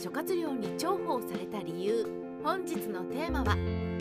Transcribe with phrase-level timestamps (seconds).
[0.00, 2.06] 諸葛亮に重宝された理由。
[2.44, 3.56] 本日のテーマは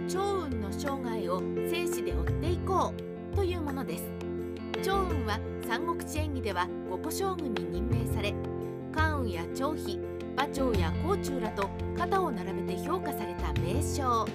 [0.07, 1.41] 趙雲の生涯を
[1.71, 2.93] 正史で追っていこ
[3.33, 3.35] う。
[3.35, 4.03] というものです。
[4.83, 8.35] 趙雲は三国志演義では五個将軍に任命され
[8.93, 9.99] 関羽や張飛
[10.35, 11.67] 馬長や甲冑らと
[11.97, 14.27] 肩を並べて評価された名将。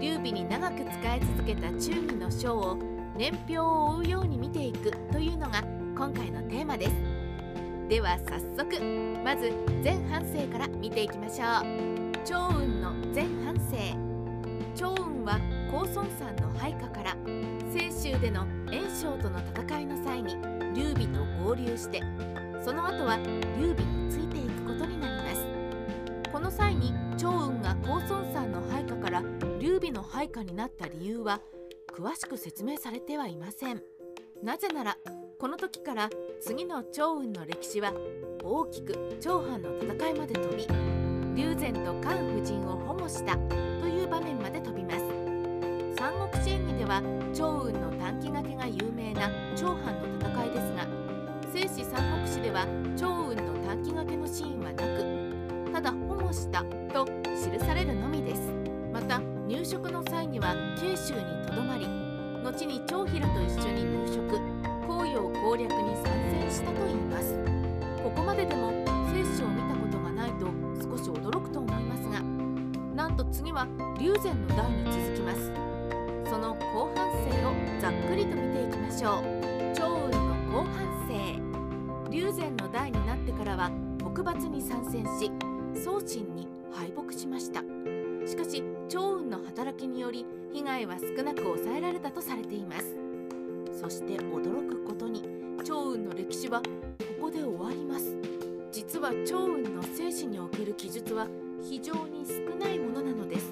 [0.00, 2.78] 劉備に長く仕え続けた忠義の将を
[3.18, 5.62] 年表を追うように見ていくというのが
[5.94, 7.09] 今回のテーマです。
[7.90, 8.80] では早速
[9.24, 11.48] まず前半生から見ていきましょう。
[12.24, 13.96] 趙雲の前半生。
[14.76, 15.40] 趙雲は
[15.72, 17.16] 高孫山の配下から
[17.72, 20.36] 清州での袁紹との戦いの際に
[20.72, 22.00] 劉備と合流して
[22.64, 23.16] その後は
[23.58, 26.30] 劉備についていくことになります。
[26.30, 29.24] この際に趙雲が高孫山の配下から
[29.58, 31.40] 劉備の配下になった理由は
[31.92, 33.82] 詳しく説明されてはいません。
[34.44, 34.96] なぜなら
[35.40, 36.10] この時から
[36.42, 37.94] 次の趙雲の歴史は
[38.44, 40.66] 大きく長藩の戦いまで飛び
[41.34, 43.56] 龍禅と関夫人を保護したと
[43.86, 44.98] いう場面まで飛びます。
[45.96, 47.00] 三国志演義では
[47.32, 50.86] 趙雲の短期掛けが有名な長藩の戦いですが
[51.50, 54.84] 正史三国志では趙雲の短期掛けのシーンはな
[55.64, 56.62] くただ保護した
[56.92, 58.42] と記されるのみです。
[58.92, 61.86] また入植の際には慶州にとどまり
[62.44, 64.69] 後に長平と一緒に入植。
[64.90, 67.38] 紅葉攻略に参戦したといいます。
[68.02, 68.72] ここまででも
[69.14, 70.46] 聖史を見たことがないと
[70.82, 72.20] 少し驚くと思いますが
[72.94, 73.68] なんと次は
[74.00, 75.52] 龍禅の代に続きます。
[76.28, 79.22] その後半生をざっくりと見ていきましょう。
[79.74, 82.10] 趙雲の後半生。
[82.10, 85.30] 龍禅の代になってからは北伐に参戦し
[85.84, 87.60] 宗信に敗北しました。
[88.26, 92.99] しかし趙雲の働きにより被害は少なく抑えられたとされています。
[93.80, 95.22] そして驚くことに
[95.64, 96.66] 趙雲の歴史はこ
[97.18, 98.14] こで終わります。
[98.70, 101.26] 実は趙雲の生死における記述は
[101.62, 103.50] 非常に少ないものなのです。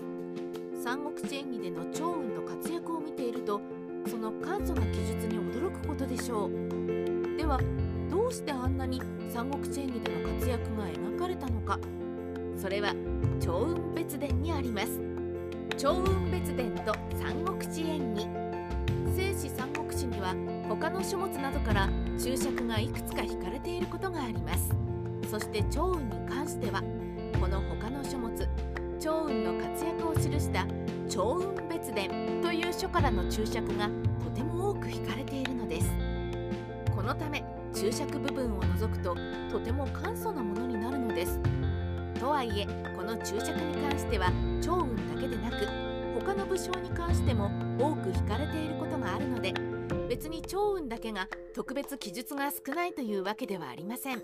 [0.84, 3.58] 三国志演義での趙雲の活躍を見ていると
[4.06, 7.36] その簡素な記述に驚くことでしょう。
[7.38, 7.58] では
[8.10, 11.78] どうしてあんなに三国志演義での活躍が描かれたのか。
[12.54, 12.94] それは
[13.40, 15.00] 趙雲別伝にあります。
[15.78, 18.47] 趙雲別伝と三国志演義。
[19.16, 20.34] 正史三国志には
[20.68, 21.88] 他の書物などから
[22.18, 24.74] 注釈がいくつか引かれていることがあります。
[25.30, 26.82] そして趙雲に関しては
[27.38, 28.32] この他の書物
[28.98, 30.66] 趙雲の活躍を記した
[31.08, 33.88] 趙雲別伝という書からの注釈が
[34.24, 35.90] とても多く引かれているのです。
[36.94, 39.14] このため注釈部分を除くと
[39.50, 41.40] とても簡素なものになるのです。
[42.18, 42.66] とはいえ
[42.96, 45.87] この注釈に関しては趙雲だけでなく
[46.28, 49.54] 他の武将に関しても多く引かれていることがあるので
[50.10, 54.22] 別に趙雲だけが特別記述が少ないというわけではありません。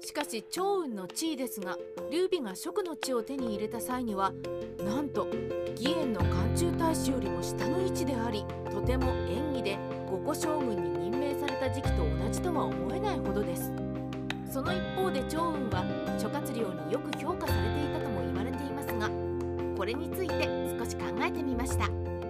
[0.00, 1.76] しかし趙雲の地位ですが
[2.10, 4.32] 劉備が蜀の地を手に入れた際には
[4.84, 5.28] なんと
[5.76, 9.78] 義援の漢中大使よりも下の位置でありとても演技で
[10.10, 13.70] 五個将軍に任命された時期と同じとは思えないほどです。
[14.50, 15.84] その一方で趙雲は
[16.18, 18.49] 諸葛亮によく評価されていたとも言われています。
[19.80, 20.46] これについて
[20.78, 21.86] 少し考えてみました。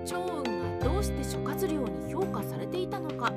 [0.07, 3.33] 趙雲がどうして諸葛亮に評価されていたのか。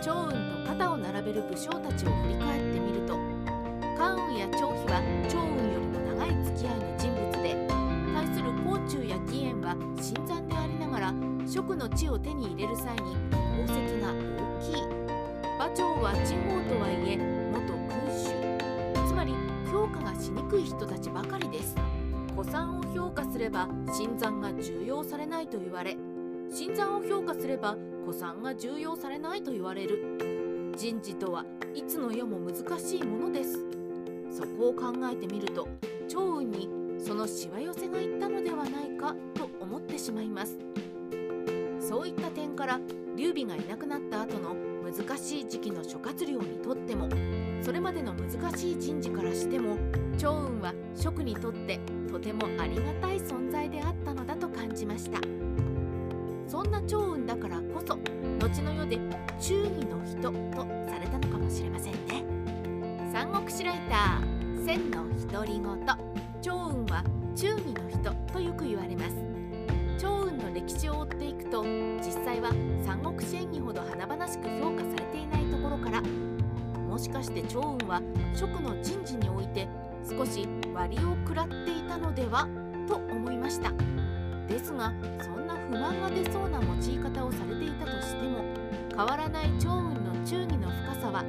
[0.00, 3.12] 趙雲と肩を並べる武将たちを振り返ってみると
[3.98, 7.68] 関羽や張飛は趙雲よりも長い付き合いの人物で
[8.14, 11.14] 対する甲冑や義援は新参でありながら
[11.46, 13.12] 蜀の地を手に入れる際に
[13.52, 14.80] 功績が大きい。
[15.56, 17.18] 馬長は地方とはいえ
[17.52, 17.92] 元君
[19.04, 19.06] 主。
[19.06, 19.34] つまり
[19.70, 21.81] 評価がしにくい人たちばかりです。
[22.42, 25.96] 古参を評価すれば新参が重要されないと言われ
[26.50, 30.72] 新参を評価すれば古参が重要されないと言われる。
[30.76, 33.64] 人事とはいつの世も難しいものです。
[34.32, 35.68] そこを考えてみると
[36.08, 40.58] 趙雲にそのしわ寄せがいったのではないかと思ってしまいます。
[41.78, 42.80] そういった点から
[43.14, 47.08] 劉備がいなくなった後の難しい時期の諸葛亮にとっても
[47.62, 49.76] それまでの難しい人事からしても
[50.18, 51.78] 趙雲は蜀にとって
[52.12, 55.18] とてもありがたい存在であったのだと感じました。
[56.46, 58.98] そんな趙雲だからこそ後の世で
[59.40, 62.22] 忠義の人とされたのかもしれませんね。
[63.10, 65.62] 三国志ライター千の独り言。
[66.42, 67.02] 趙雲は
[67.34, 69.16] 忠義の人とよく言われます。
[69.96, 72.50] 趙雲の歴史を追っていくと実際は
[72.84, 78.02] 三国志演義ほど華々しく評価されていないところからもしかして趙雲は
[78.34, 79.66] 蜀の人事において
[80.08, 82.48] 少し割を食らっていたのでは
[82.86, 83.72] と思いました。
[84.48, 88.44] ですがそんな不満が出そうな用い方をされていたとしても
[88.94, 91.24] 変わらない趙雲の忠義の深さは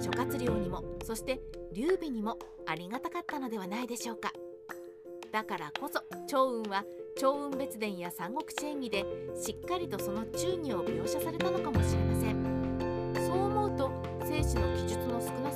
[0.00, 1.40] 諸葛亮にもそして
[1.72, 4.32] 劉備にもありがたかったのではないでしょうか。
[5.30, 6.84] だからこそ趙雲は
[7.16, 9.04] 趙雲別伝や三国志演義で
[9.40, 13.14] しっかりとその忠義を描写されたのかもしれません。
[13.26, 13.90] そう思うと
[14.24, 15.53] 生死の記述の少なさ